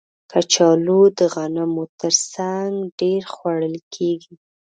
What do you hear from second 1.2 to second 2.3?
غنمو تر